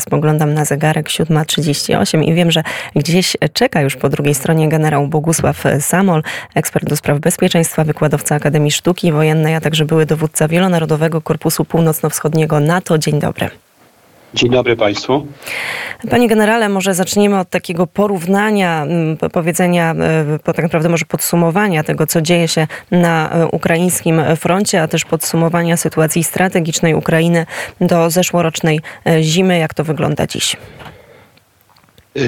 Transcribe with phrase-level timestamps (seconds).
[0.00, 2.62] Spoglądam na zegarek 7.38 i wiem, że
[2.96, 6.22] gdzieś czeka już po drugiej stronie generał Bogusław Samol,
[6.54, 12.60] ekspert do spraw bezpieczeństwa, wykładowca Akademii Sztuki Wojennej, a także były dowódca Wielonarodowego Korpusu Północno-Wschodniego
[12.60, 12.98] NATO.
[12.98, 13.50] Dzień dobry.
[14.34, 15.26] Dzień dobry Państwu.
[16.10, 18.86] Panie generale, może zaczniemy od takiego porównania,
[19.32, 19.94] powiedzenia,
[20.44, 25.76] tak naprawdę może podsumowania tego, co dzieje się na e, ukraińskim froncie, a też podsumowania
[25.76, 27.46] sytuacji strategicznej Ukrainy
[27.80, 29.58] do zeszłorocznej e, zimy.
[29.58, 30.56] Jak to wygląda dziś?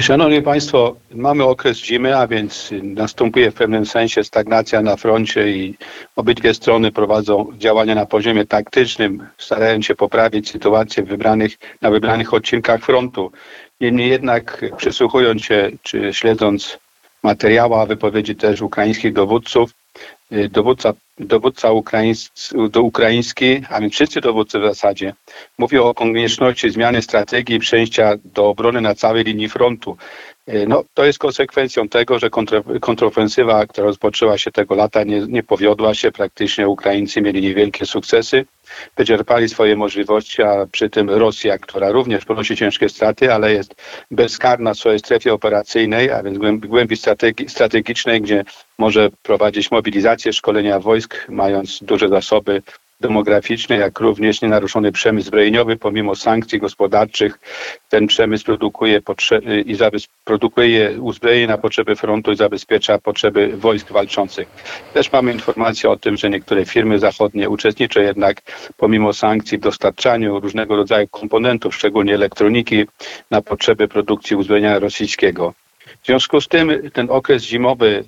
[0.01, 5.75] Szanowni Państwo, mamy okres zimy, a więc następuje w pewnym sensie stagnacja na froncie i
[6.15, 12.85] obydwie strony prowadzą działania na poziomie taktycznym, starając się poprawić sytuację wybranych, na wybranych odcinkach
[12.85, 13.31] frontu.
[13.81, 16.79] Niemniej jednak przysłuchując się czy śledząc
[17.23, 19.71] materiały, a wypowiedzi też ukraińskich dowódców,
[20.49, 25.13] dowódca, dowódca ukraiński, do ukraiński, a więc wszyscy dowódcy w zasadzie,
[25.57, 29.97] mówią o konieczności zmiany strategii przejścia do obrony na całej linii frontu.
[30.53, 32.29] Y, no, to jest konsekwencją tego, że
[32.81, 36.11] kontrofensywa, która rozpoczęła się tego lata, nie, nie powiodła się.
[36.11, 38.45] Praktycznie Ukraińcy mieli niewielkie sukcesy
[38.97, 43.75] wyczerpali swoje możliwości, a przy tym Rosja, która również ponosi ciężkie straty, ale jest
[44.11, 48.43] bezkarna w swojej strefie operacyjnej, a więc głębi strategi strategicznej, gdzie
[48.77, 52.61] może prowadzić mobilizację, szkolenia wojsk, mając duże zasoby
[53.01, 57.39] demograficzny, jak również nienaruszony przemysł zbrojeniowy, pomimo sankcji gospodarczych.
[57.89, 59.01] Ten przemysł produkuje,
[59.65, 59.75] i
[60.23, 64.47] produkuje uzbrojenie na potrzeby frontu i zabezpiecza potrzeby wojsk walczących.
[64.93, 68.41] Też mamy informację o tym, że niektóre firmy zachodnie uczestniczą jednak
[68.77, 72.85] pomimo sankcji w dostarczaniu różnego rodzaju komponentów, szczególnie elektroniki,
[73.31, 75.53] na potrzeby produkcji uzbrojenia rosyjskiego.
[76.03, 78.03] W związku z tym ten okres zimowy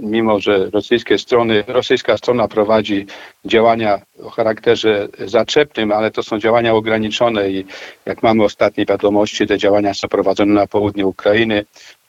[0.00, 3.06] mimo że rosyjskie strony, rosyjska strona prowadzi
[3.44, 7.64] działania o charakterze zaczepnym, ale to są działania ograniczone i
[8.06, 11.64] jak mamy ostatnie wiadomości, te działania są prowadzone na południu Ukrainy,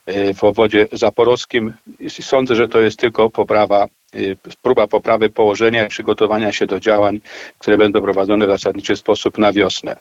[0.05, 1.73] e, w obwodzie zaporowskim.
[2.09, 4.19] Sądzę, że to jest tylko poprawa, e,
[4.61, 7.19] próba poprawy położenia i przygotowania się do działań,
[7.59, 9.95] które będą prowadzone w zasadniczy sposób na wiosnę.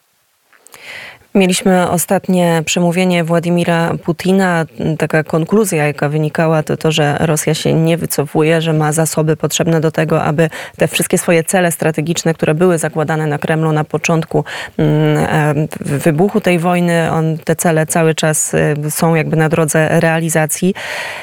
[1.34, 4.66] Mieliśmy ostatnie przemówienie Władimira Putina.
[4.98, 9.80] Taka konkluzja, jaka wynikała, to to, że Rosja się nie wycofuje, że ma zasoby potrzebne
[9.80, 14.44] do tego, aby te wszystkie swoje cele strategiczne, które były zakładane na Kremlu na początku
[14.78, 20.00] mm, e, wybuchu tej wojny, on, te cele cały czas e, są jakby na drodze
[20.00, 20.74] realizacji.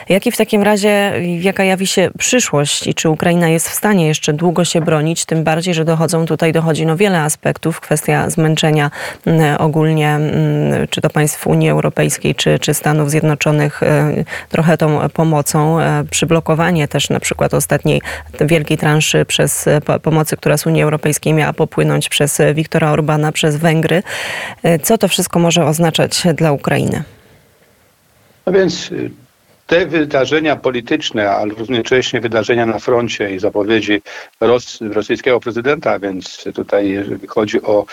[0.09, 4.33] Jaki w takim razie, jaka jawi się przyszłość i czy Ukraina jest w stanie jeszcze
[4.33, 8.91] długo się bronić, tym bardziej, że dochodzą tutaj, dochodzi no wiele aspektów, kwestia zmęczenia
[9.25, 15.09] mm, ogólnie Mm, czy to państw Unii Europejskiej, czy, czy Stanów Zjednoczonych e, trochę tą
[15.09, 15.79] pomocą.
[15.79, 18.01] E, przyblokowanie też na przykład ostatniej
[18.41, 23.57] wielkiej transzy przez e, pomocy, która z Unii Europejskiej miała popłynąć przez Viktora Orbana, przez
[23.57, 24.03] Węgry.
[24.83, 27.03] Co to wszystko może oznaczać dla Ukrainy?
[28.45, 28.89] No więc
[29.67, 34.01] te wydarzenia polityczne, ale równocześnie wydarzenia na froncie i zapowiedzi
[34.41, 37.85] Ros rosyjskiego prezydenta, więc tutaj chodzi o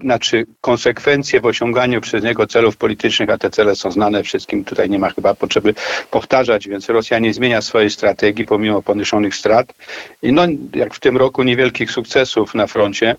[0.00, 4.90] znaczy konsekwencje w osiąganiu przez niego celów politycznych, a te cele są znane wszystkim, tutaj
[4.90, 5.74] nie ma chyba potrzeby
[6.10, 9.74] powtarzać, więc Rosja nie zmienia swojej strategii pomimo poniesionych strat.
[10.22, 10.42] I no,
[10.74, 13.16] jak w tym roku niewielkich sukcesów na froncie.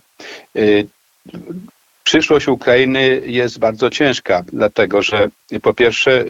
[0.55, 0.87] Y,
[2.03, 5.29] przyszłość Ukrainy jest bardzo ciężka, dlatego że
[5.61, 6.25] po pierwsze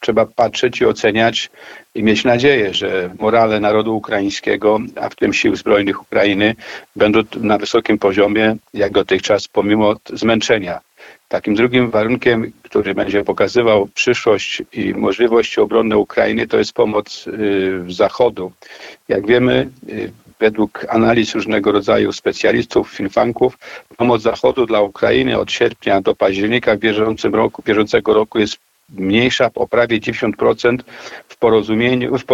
[0.00, 1.50] trzeba patrzeć i oceniać
[1.94, 6.54] i mieć nadzieję, że morale narodu ukraińskiego, a w tym sił zbrojnych Ukrainy,
[6.96, 10.80] będą na wysokim poziomie, jak dotychczas, pomimo zmęczenia.
[11.28, 17.92] Takim drugim warunkiem, który będzie pokazywał przyszłość i możliwości obronne Ukrainy, to jest pomoc y,
[17.92, 18.52] Zachodu.
[19.08, 23.58] Jak wiemy, y, według analiz różnego rodzaju specjalistów, finfanków,
[23.96, 28.56] pomoc Zachodu dla Ukrainy od sierpnia do października bieżącym roku, bieżącego roku jest
[28.88, 30.78] mniejsza o prawie 90%
[31.28, 32.24] w porozumieniu, w,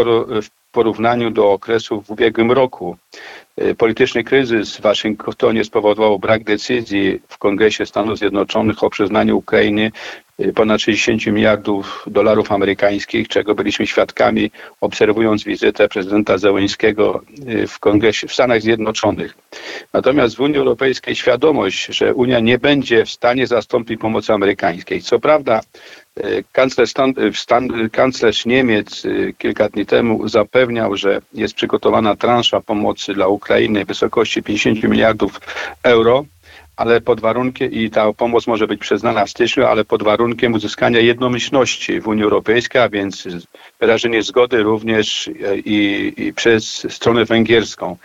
[0.42, 2.96] w porównaniu do okresu w ubiegłym roku.
[3.56, 9.92] E, polityczny kryzys w Waszyngtonie spowodował brak decyzji w Kongresie Stanów Zjednoczonych o przyznaniu Ukrainy
[10.54, 14.50] ponad 60 miliardów dolarów amerykańskich, czego byliśmy świadkami
[14.80, 19.34] obserwując wizytę prezydenta Zełeńskiego e, w Kongresie w Stanach Zjednoczonych.
[19.92, 25.02] Natomiast w Unii Europejskiej świadomość, że Unia nie będzie w stanie zastąpić pomocy amerykańskiej.
[25.02, 25.60] Co prawda
[26.52, 29.02] Kanclerz, Stan, Stan, kanclerz Niemiec
[29.38, 35.40] kilka dni temu zapewniał, że jest przygotowana transza pomocy dla Ukrainy w wysokości 50 miliardów
[35.82, 36.24] euro,
[36.76, 41.00] ale pod warunkiem, i ta pomoc może być przyznana w styczniu, ale pod warunkiem uzyskania
[41.00, 43.28] jednomyślności w Unii Europejskiej, a więc
[43.80, 45.30] wyrażenie zgody również
[45.64, 47.96] i, i przez stronę węgierską.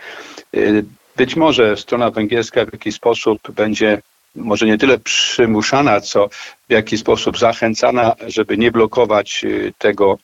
[1.16, 4.02] Być może strona węgierska w jakiś sposób będzie
[4.34, 6.28] może nie tyle przymuszana, co
[6.68, 10.18] w jakiś sposób zachęcana, żeby nie blokować y, tego,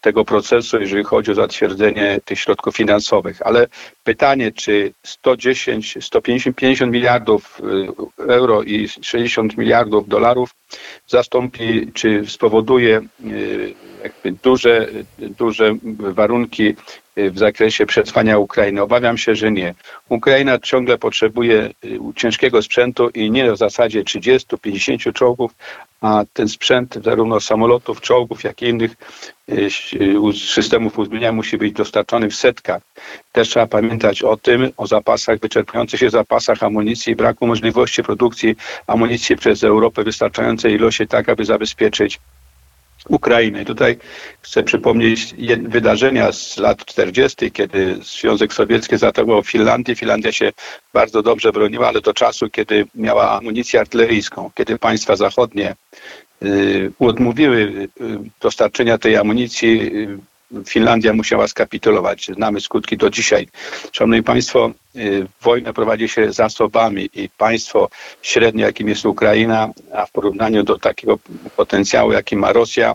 [0.00, 3.42] tego procesu, jeżeli chodzi o zatwierdzenie tych środków finansowych.
[3.42, 3.66] Ale
[4.04, 7.60] pytanie, czy 110, 150 miliardów
[8.18, 10.54] y, euro i 60 miliardów dolarów
[11.06, 13.74] zastąpi, czy spowoduje y,
[14.42, 14.88] duże,
[15.18, 16.74] duże warunki
[17.16, 18.82] w zakresie przetrwania Ukrainy.
[18.82, 19.74] Obawiam się, że nie.
[20.08, 21.70] Ukraina ciągle potrzebuje
[22.16, 25.54] ciężkiego sprzętu i nie w zasadzie 30-50 czołgów,
[26.00, 28.90] a ten sprzęt zarówno samolotów, czołgów, jak i innych
[29.48, 29.54] e,
[30.54, 32.82] systemów uzbrojenia musi być dostarczony w setkach.
[33.32, 38.56] Też trzeba pamiętać o tym, o zapasach, wyczerpujących się zapasach amunicji i braku możliwości produkcji
[38.86, 42.20] amunicji przez Europę wystarczającej ilości tak, aby zabezpieczyć
[43.08, 43.64] Ukrainy.
[43.64, 43.96] Tutaj
[44.40, 49.94] chcę przypomnieć wydarzenia z lat 40., kiedy Związek Sowiecki zaatakował Finlandię.
[49.96, 50.52] Finlandia się
[50.92, 55.74] bardzo dobrze broniła, ale do czasu, kiedy miała amunicję artyleryjską, kiedy państwa zachodnie
[56.42, 57.88] y, odmówiły y,
[58.40, 60.31] dostarczenia tej amunicji, y,
[60.68, 62.26] Finlandia musiała skapitulować.
[62.26, 63.48] Znamy skutki do dzisiaj.
[63.92, 67.88] Szanowni Państwo, y, wojnę prowadzi się zasobami i państwo
[68.22, 71.18] średnie, jakim jest Ukraina, a w porównaniu do takiego
[71.56, 72.94] potencjału, jaki ma Rosja,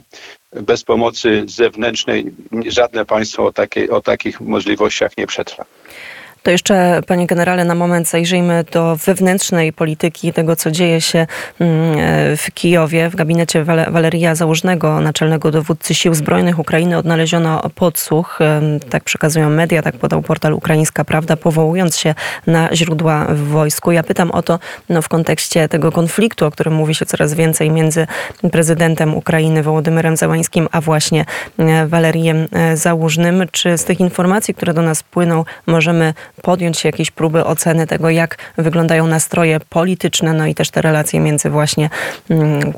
[0.61, 2.25] bez pomocy zewnętrznej
[2.67, 5.65] żadne państwo o, takie, o takich możliwościach nie przetrwa.
[6.47, 11.27] To jeszcze, panie generale, na moment zajrzyjmy do wewnętrznej polityki, tego co dzieje się
[11.59, 11.97] mm,
[12.37, 13.09] w Kijowie.
[13.09, 18.39] W gabinecie Waleria Załużnego, naczelnego dowódcy Sił Zbrojnych Ukrainy, odnaleziono podsłuch.
[18.89, 22.15] Tak przekazują media, tak podał portal Ukraińska Prawda, powołując się
[22.47, 23.91] na źródła w wojsku.
[23.91, 24.59] Ja pytam o to
[24.89, 28.07] no, w kontekście tego konfliktu, o którym mówi się coraz więcej między
[28.51, 31.25] prezydentem Ukrainy Wołodymyrem Załańskim, a właśnie
[31.57, 33.45] e, Walerijem e, Załużnym.
[33.51, 38.37] Czy z tych informacji, które do nas płyną, możemy podjąć jakieś próby oceny tego, jak
[38.57, 41.89] wyglądają nastroje polityczne, no i też te relacje między właśnie
[42.29, 42.73] mm,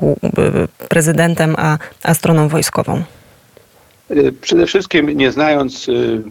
[0.88, 3.02] prezydentem a, a stroną wojskową?
[4.10, 6.22] Y, przede wszystkim, nie znając y,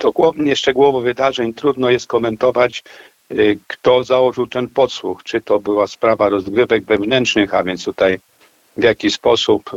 [0.00, 2.84] dokładnie szczegółowo wydarzeń, trudno jest komentować,
[3.30, 5.22] y, kto założył ten podsłuch.
[5.22, 8.18] Czy to była sprawa rozgrywek wewnętrznych, a więc tutaj
[8.76, 9.70] w jaki sposób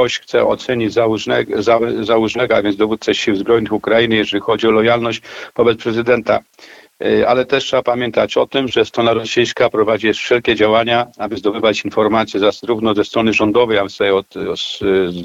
[0.00, 4.70] ktoś chce ocenić założnego, za, założnego, a więc dowódcę sił zbrojnych Ukrainy, jeżeli chodzi o
[4.70, 5.22] lojalność
[5.56, 6.38] wobec prezydenta.
[7.00, 11.84] E, ale też trzeba pamiętać o tym, że strona rosyjska prowadzi wszelkie działania, aby zdobywać
[11.84, 14.26] informacje zarówno ze strony rządowej, a więc od,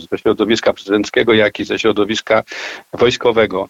[0.10, 2.44] ze środowiska prezydenckiego, jak i ze środowiska
[2.94, 3.70] wojskowego.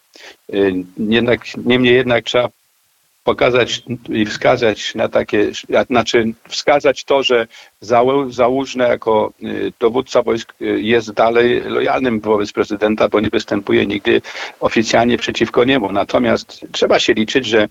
[0.53, 0.57] E,
[0.97, 2.49] jednak, niemniej jednak trzeba
[3.25, 5.51] pokazać i wskazać na takie,
[5.87, 7.47] znaczy wskazać to, że
[8.29, 14.21] Załużny jako y, dowódca wojsk y, jest dalej lojalnym wobec prezydenta, bo nie występuje nigdy
[14.59, 15.91] oficjalnie przeciwko niemu.
[15.91, 17.67] Natomiast trzeba się liczyć, że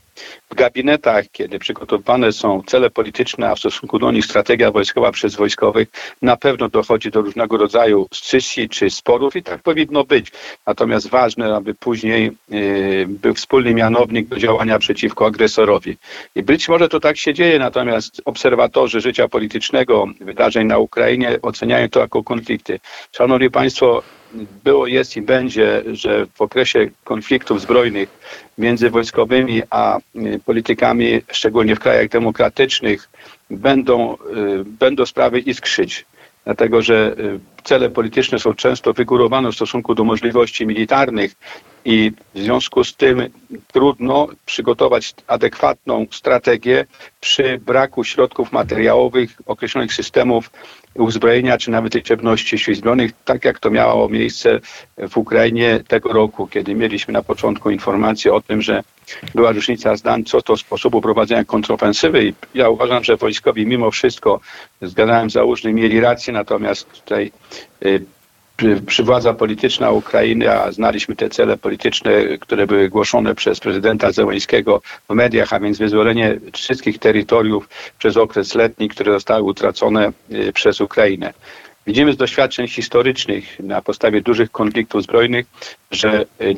[0.50, 5.36] w gabinetach, kiedy przygotowywane są cele polityczne, a w stosunku do nich strategia wojskowa przez
[5.36, 5.88] wojskowych,
[6.22, 10.32] na pewno dochodzi do różnego rodzaju scysji czy sporów i tak powinno być.
[10.66, 15.96] Natomiast ważne, aby później y, był wspólny mianownik do działania przeciwko agresorowi.
[16.34, 21.88] I być może to tak się dzieje, natomiast obserwatorzy życia politycznego wydarzeń na Ukrainie oceniają
[21.88, 22.80] to jako konflikty.
[23.12, 24.02] Szanowni Państwo,
[24.64, 28.08] było, jest i będzie, że w okresie konfliktów zbrojnych
[28.58, 33.08] między wojskowymi a y, politykami, szczególnie w krajach demokratycznych,
[33.50, 34.16] będą, y,
[34.64, 36.04] będą sprawy iskrzyć
[36.44, 41.34] dlatego że y, cele polityczne są często wygórowane w stosunku do możliwości militarnych
[41.84, 43.22] i w związku z tym
[43.72, 46.86] trudno przygotować adekwatną strategię
[47.20, 50.50] przy braku środków materiałowych, określonych systemów
[50.94, 54.60] uzbrojenia czy nawet liczebności sił zbrojnych, tak jak to miało miejsce
[55.08, 58.82] w Ukrainie tego roku, kiedy mieliśmy na początku informację o tym, że
[59.34, 64.40] była różnica zdań co do sposobu prowadzenia kontrofensywy i ja uważam, że wojskowi mimo wszystko
[64.82, 67.32] z generałem Załużnym mieli rację, natomiast tutaj
[68.62, 74.12] y, przy władza polityczna Ukrainy, a znaliśmy te cele polityczne, które były głoszone przez prezydenta
[74.12, 77.68] Zełańskiego w mediach, a więc wyzwolenie wszystkich terytoriów
[77.98, 81.32] przez okres letni, które zostały utracone y, przez Ukrainę.
[81.86, 85.46] Widzimy z doświadczeń historycznych na podstawie dużych konfliktów zbrojnych,
[85.90, 86.56] że y,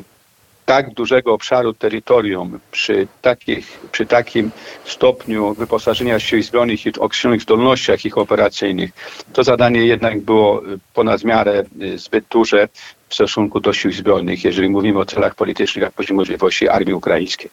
[0.67, 4.51] tak dużego obszaru terytorium przy, takich, przy takim
[4.85, 8.91] stopniu wyposażenia sił zbrojnych i określonych zdolnościach ich operacyjnych,
[9.33, 10.61] to zadanie jednak było
[10.93, 12.67] ponad miarę y, zbyt duże
[13.09, 17.49] w stosunku do sił zbrojnych, jeżeli mówimy o celach politycznych, jak poziom możliwości armii ukraińskiej.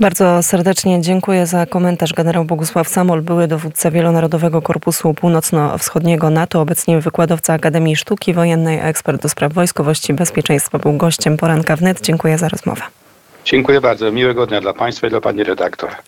[0.00, 2.12] Bardzo serdecznie dziękuję za komentarz.
[2.12, 9.22] Generał Bogusław Samol, były dowódca Wielonarodowego Korpusu Północno-Wschodniego NATO, obecnie wykładowca Akademii Sztuki Wojennej, ekspert
[9.22, 12.00] do spraw wojskowości i bezpieczeństwa, był gościem poranka wnet.
[12.00, 12.82] Dziękuję za rozmowę.
[13.44, 14.12] Dziękuję bardzo.
[14.12, 15.90] Miłego dnia dla Państwa i dla Pani redaktor.